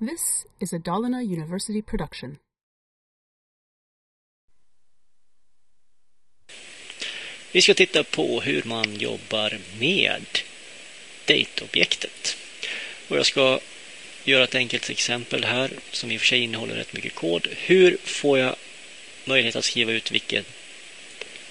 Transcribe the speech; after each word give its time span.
This 0.00 0.46
is 0.58 0.72
a 0.72 0.78
Dalarna 0.78 1.22
University 1.22 1.82
production. 1.82 2.38
Vi 7.52 7.62
ska 7.62 7.74
titta 7.74 8.04
på 8.04 8.40
hur 8.40 8.62
man 8.62 8.96
jobbar 8.96 9.58
med 9.78 10.26
dateobjektet. 11.26 12.36
Och 13.08 13.16
jag 13.16 13.26
ska 13.26 13.60
göra 14.24 14.44
ett 14.44 14.54
enkelt 14.54 14.90
exempel 14.90 15.44
här 15.44 15.70
som 15.90 16.10
i 16.10 16.16
och 16.16 16.20
för 16.20 16.26
sig 16.26 16.40
innehåller 16.40 16.74
rätt 16.74 16.92
mycket 16.92 17.14
kod. 17.14 17.46
Hur 17.56 17.96
får 18.04 18.38
jag 18.38 18.56
möjlighet 19.24 19.56
att 19.56 19.64
skriva 19.64 19.92
ut 19.92 20.10
vilken 20.10 20.44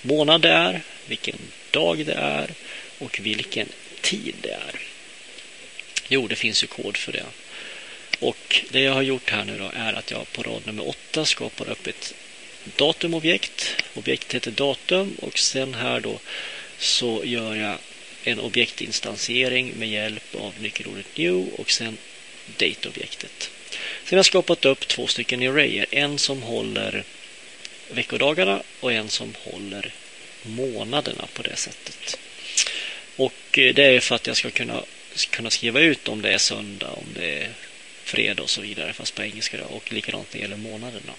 månad 0.01 0.41
det 0.41 0.51
är, 0.51 0.81
vilken 1.07 1.37
dag 1.71 2.05
det 2.05 2.13
är 2.13 2.53
och 2.99 3.19
vilken 3.19 3.67
tid 4.01 4.35
det 4.41 4.51
är? 4.51 4.79
Jo, 6.07 6.27
det 6.27 6.35
finns 6.35 6.63
ju 6.63 6.67
kod 6.67 6.97
för 6.97 7.11
det. 7.11 7.25
Och 8.19 8.65
det 8.69 8.81
jag 8.81 8.93
har 8.93 9.01
gjort 9.01 9.29
här 9.29 9.45
nu 9.45 9.57
då 9.57 9.71
är 9.73 9.93
att 9.93 10.11
jag 10.11 10.31
på 10.33 10.43
rad 10.43 10.61
nummer 10.65 10.87
8 10.87 11.25
skapar 11.25 11.69
upp 11.69 11.87
ett 11.87 12.13
datumobjekt. 12.77 13.83
Objektet 13.93 14.33
heter 14.33 14.51
datum 14.51 15.15
och 15.21 15.39
sen 15.39 15.73
här 15.73 15.99
då 15.99 16.19
så 16.77 17.21
gör 17.25 17.55
jag 17.55 17.77
en 18.23 18.39
objektinstansiering 18.39 19.73
med 19.75 19.89
hjälp 19.89 20.35
av 20.35 20.53
nyckelordet 20.61 21.17
new 21.17 21.47
och 21.57 21.71
sen 21.71 21.97
date-objektet. 22.57 23.49
Sen 24.03 24.15
har 24.15 24.17
jag 24.17 24.25
skapat 24.25 24.65
upp 24.65 24.87
två 24.87 25.07
stycken 25.07 25.41
arrayer. 25.41 25.85
En 25.91 26.17
som 26.17 26.41
håller 26.41 27.03
veckodagarna 27.89 28.63
och 28.79 28.93
en 28.93 29.09
som 29.09 29.35
håller 29.43 29.93
månaderna 30.43 31.27
på 31.33 31.41
det 31.41 31.55
sättet. 31.55 32.19
Och 33.15 33.57
eh, 33.59 33.73
det 33.73 33.83
är 33.83 33.99
för 33.99 34.15
att 34.15 34.27
jag 34.27 34.37
ska 34.37 34.51
kunna, 34.51 34.83
kunna 35.29 35.49
skriva 35.49 35.79
ut 35.79 36.07
om 36.07 36.21
det 36.21 36.33
är 36.33 36.37
söndag, 36.37 36.89
om 36.89 37.07
det 37.13 37.43
är 37.43 37.49
fredag 38.09 38.43
och 38.43 38.49
så 38.49 38.61
vidare, 38.61 38.93
fast 38.93 39.15
på 39.15 39.23
engelska. 39.23 39.57
Då. 39.57 39.63
Och 39.63 39.93
likadant 39.93 40.27
när 40.33 40.39
det 40.39 40.43
gäller 40.43 40.57
månaderna. 40.57 41.13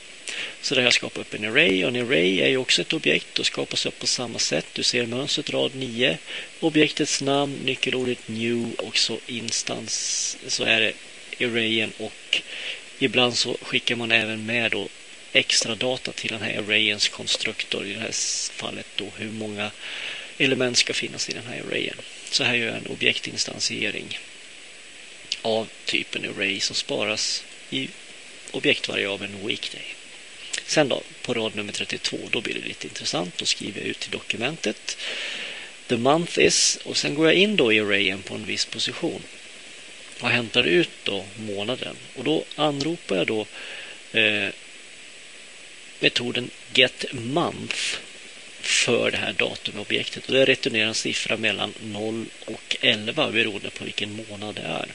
Så 0.63 0.75
det 0.75 0.83
här 0.83 0.91
skapar 0.91 1.21
upp 1.21 1.35
en 1.35 1.45
array 1.45 1.85
och 1.85 1.89
en 1.89 1.97
array 1.97 2.41
är 2.41 2.49
ju 2.49 2.57
också 2.57 2.83
ett 2.83 2.93
objekt 2.93 3.39
och 3.39 3.47
skapas 3.47 3.87
upp 3.87 3.99
på 3.99 4.07
samma 4.07 4.39
sätt. 4.39 4.67
Du 4.73 4.83
ser 4.83 5.07
mönstret 5.07 5.51
rad 5.51 5.75
9, 5.75 6.19
objektets 6.61 7.23
namn, 7.23 7.59
nyckelordet 7.65 8.29
new 8.29 8.75
och 8.79 8.99
så 8.99 9.19
instans 9.27 10.37
så 10.47 10.65
är 10.65 10.81
det 10.81 10.93
arrayen 11.47 11.93
och 11.99 12.43
ibland 12.99 13.37
så 13.37 13.57
skickar 13.63 13.97
man 13.97 14.13
även 14.13 14.47
med 14.47 14.71
då 14.71 14.89
extra 15.33 15.75
data 15.75 16.13
till 16.13 16.31
den 16.31 16.43
här 16.43 16.59
arrayens 16.59 17.09
konstruktor. 17.09 17.87
I 17.87 17.93
det 17.93 18.01
här 18.01 18.13
fallet 18.53 18.87
då 18.97 19.07
hur 19.17 19.31
många 19.31 19.71
element 20.39 20.77
ska 20.77 20.95
finnas 20.95 21.29
i 21.29 21.33
den 21.33 21.47
här 21.47 21.61
arrayen. 21.61 21.97
Så 22.31 22.45
här 22.45 22.55
gör 22.55 22.67
jag 22.67 22.77
en 22.77 22.87
objektinstansiering 22.87 24.19
av 25.43 25.69
typen 25.85 26.25
array 26.25 26.61
som 26.61 26.77
sparas 26.77 27.45
i 27.71 27.89
objektvariabeln 28.51 29.47
weekday. 29.47 29.95
Sen 30.67 30.89
då, 30.89 31.03
på 31.23 31.35
rad 31.35 31.57
nummer 31.57 31.73
32, 31.73 32.17
då 32.31 32.41
blir 32.41 32.55
det 32.55 32.69
lite 32.69 32.87
intressant. 32.87 33.39
Då 33.39 33.45
skriver 33.45 33.81
jag 33.81 33.89
ut 33.89 34.01
till 34.01 34.11
dokumentet 34.11 34.97
the 35.87 35.97
month 35.97 36.39
is 36.39 36.79
och 36.85 36.97
sen 36.97 37.15
går 37.15 37.27
jag 37.27 37.35
in 37.35 37.57
då 37.57 37.73
i 37.73 37.81
arrayen 37.81 38.23
på 38.23 38.35
en 38.35 38.47
viss 38.47 38.65
position 38.65 39.23
och 40.21 40.29
hämtar 40.29 40.65
ut 40.65 40.91
då 41.05 41.25
månaden. 41.39 41.97
Och 42.17 42.25
då 42.25 42.45
anropar 42.57 43.17
jag 43.17 43.27
då 43.27 43.47
eh, 44.13 44.49
metoden 46.01 46.51
getMonth 46.75 47.77
för 48.61 49.11
det 49.11 49.17
här 49.17 49.33
datumobjektet. 49.33 50.27
Och 50.27 50.35
det 50.35 50.45
returnerar 50.45 50.89
en 50.89 50.95
siffra 50.95 51.37
mellan 51.37 51.75
0 51.83 52.27
och 52.45 52.77
11 52.81 53.31
beroende 53.31 53.71
på 53.71 53.85
vilken 53.85 54.25
månad 54.29 54.55
det 54.55 54.63
är. 54.63 54.89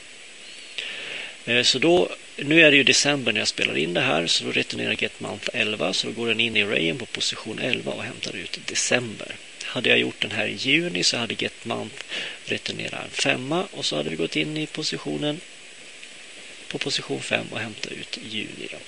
Eh, 1.46 1.62
så 1.62 1.78
då, 1.78 2.08
nu 2.36 2.60
är 2.60 2.70
det 2.70 2.76
ju 2.76 2.82
december 2.82 3.32
när 3.32 3.40
jag 3.40 3.48
spelar 3.48 3.76
in 3.76 3.94
det 3.94 4.00
här 4.00 4.26
så 4.26 4.44
då 4.44 4.52
returnerar 4.52 5.02
GetMount 5.02 5.48
11 5.52 5.92
så 5.92 6.06
då 6.06 6.12
går 6.12 6.28
den 6.28 6.40
in 6.40 6.56
i 6.56 6.64
Rayen 6.64 6.98
på 6.98 7.06
position 7.06 7.58
11 7.58 7.92
och 7.92 8.02
hämtar 8.02 8.36
ut 8.36 8.58
december. 8.66 9.36
Hade 9.64 9.88
jag 9.88 9.98
gjort 9.98 10.20
den 10.22 10.30
här 10.30 10.46
i 10.46 10.54
juni 10.54 11.04
så 11.04 11.16
hade 11.16 11.34
GetMount 11.34 12.04
returnerat 12.44 13.04
en 13.04 13.10
femma 13.10 13.66
och 13.70 13.84
så 13.84 13.96
hade 13.96 14.10
vi 14.10 14.16
gått 14.16 14.36
in 14.36 14.56
i 14.56 14.66
positionen 14.66 15.40
på 16.68 16.78
position 16.78 17.20
5 17.20 17.46
och 17.50 17.60
hämtat 17.60 17.92
ut 17.92 18.18
juni. 18.30 18.68
Då. 18.70 18.78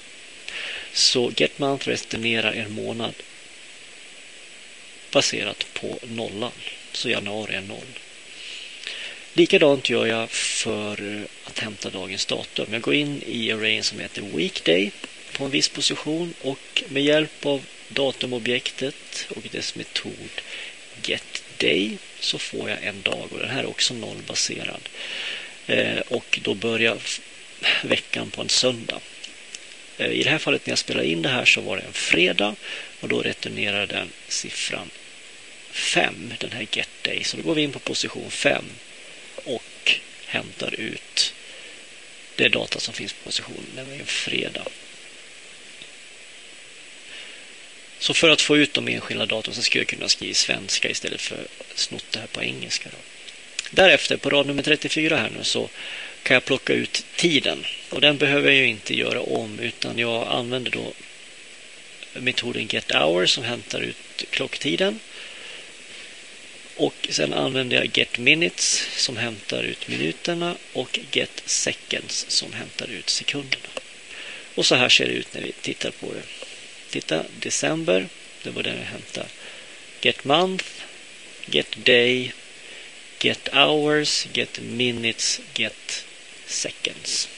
Så 0.92 1.32
GetMount 1.36 1.88
returnerar 1.88 2.52
en 2.52 2.72
månad 2.72 3.14
baserat 5.12 5.66
på 5.74 5.98
nollan. 6.02 6.52
Så 6.92 7.10
januari 7.10 7.54
är 7.54 7.60
noll. 7.60 7.98
Likadant 9.32 9.90
gör 9.90 10.06
jag 10.06 10.30
för 10.30 11.16
eh, 11.16 11.22
att 11.44 11.58
hämta 11.58 11.90
dagens 11.90 12.26
datum. 12.26 12.66
Jag 12.72 12.80
går 12.80 12.94
in 12.94 13.22
i 13.26 13.52
arrayen 13.52 13.82
som 13.82 14.00
heter 14.00 14.22
Weekday 14.22 14.90
på 15.32 15.44
en 15.44 15.50
viss 15.50 15.68
position 15.68 16.34
och 16.42 16.82
med 16.88 17.02
hjälp 17.02 17.46
av 17.46 17.64
datumobjektet 17.88 19.26
och 19.28 19.42
dess 19.52 19.74
metod 19.74 20.42
getDay 21.02 21.96
så 22.20 22.38
får 22.38 22.70
jag 22.70 22.78
en 22.82 23.02
dag 23.02 23.28
och 23.32 23.38
den 23.38 23.50
här 23.50 23.62
är 23.62 23.68
också 23.68 23.94
nollbaserad. 23.94 24.88
Eh, 25.66 25.98
och 25.98 26.38
då 26.42 26.54
börjar 26.54 26.98
veckan 27.82 28.30
på 28.30 28.42
en 28.42 28.48
söndag. 28.48 29.00
Eh, 29.98 30.10
I 30.10 30.22
det 30.22 30.30
här 30.30 30.38
fallet 30.38 30.66
när 30.66 30.70
jag 30.70 30.78
spelar 30.78 31.02
in 31.02 31.22
det 31.22 31.28
här 31.28 31.44
så 31.44 31.60
var 31.60 31.76
det 31.76 31.82
en 31.82 31.92
fredag 31.92 32.54
och 33.00 33.08
då 33.08 33.22
returnerar 33.22 33.86
den 33.86 34.08
siffran 34.28 34.90
5, 35.70 36.34
den 36.38 36.52
här 36.52 36.66
getDay. 36.72 37.24
Så 37.24 37.36
då 37.36 37.42
går 37.42 37.54
vi 37.54 37.62
in 37.62 37.72
på 37.72 37.78
position 37.78 38.30
5 38.30 38.64
hämtar 40.28 40.74
ut 40.80 41.34
det 42.36 42.48
data 42.48 42.80
som 42.80 42.94
finns 42.94 43.12
på 43.12 43.24
positionen, 43.24 43.66
nämligen 43.76 44.06
fredag. 44.06 44.64
Så 47.98 48.14
för 48.14 48.28
att 48.30 48.40
få 48.40 48.56
ut 48.56 48.74
de 48.74 48.88
enskilda 48.88 49.26
datorn 49.26 49.54
så 49.54 49.62
skulle 49.62 49.80
jag 49.80 49.88
kunna 49.88 50.08
skriva 50.08 50.34
svenska 50.34 50.90
istället 50.90 51.20
för 51.20 51.46
snott 51.74 52.04
det 52.10 52.18
här 52.18 52.26
på 52.26 52.42
engelska. 52.42 52.88
Då. 52.92 52.96
Därefter 53.70 54.16
på 54.16 54.30
rad 54.30 54.46
nummer 54.46 54.62
34 54.62 55.16
här 55.16 55.30
nu 55.38 55.44
så 55.44 55.68
kan 56.22 56.34
jag 56.34 56.44
plocka 56.44 56.72
ut 56.72 57.06
tiden 57.16 57.64
och 57.90 58.00
den 58.00 58.16
behöver 58.16 58.48
jag 58.48 58.56
ju 58.56 58.66
inte 58.66 58.94
göra 58.94 59.20
om 59.20 59.58
utan 59.60 59.98
jag 59.98 60.28
använder 60.28 60.70
då 60.70 60.92
metoden 62.12 62.68
getHour 62.70 63.26
som 63.26 63.44
hämtar 63.44 63.80
ut 63.80 64.24
klocktiden 64.30 65.00
och 66.78 67.08
sen 67.10 67.34
använder 67.34 67.76
jag 67.76 67.98
get 67.98 68.18
minutes 68.18 68.88
som 68.96 69.16
hämtar 69.16 69.62
ut 69.62 69.88
minuterna 69.88 70.56
och 70.72 70.98
get 71.12 71.42
seconds 71.44 72.26
som 72.28 72.52
hämtar 72.52 72.90
ut 72.90 73.10
sekunderna. 73.10 73.68
Och 74.54 74.66
så 74.66 74.74
här 74.74 74.88
ser 74.88 75.06
det 75.06 75.12
ut 75.12 75.34
när 75.34 75.40
vi 75.40 75.52
tittar 75.52 75.90
på 75.90 76.12
det. 76.12 76.22
Titta, 76.90 77.24
december, 77.40 78.08
det 78.42 78.50
var 78.50 78.62
den 78.62 78.76
jag 78.76 78.84
hämtade. 78.84 79.28
Get 80.00 80.24
month, 80.24 80.64
get 81.46 81.84
day, 81.84 82.32
get 83.20 83.48
hours, 83.52 84.26
get 84.32 84.60
minutes, 84.60 85.40
get 85.54 86.04
seconds. 86.46 87.28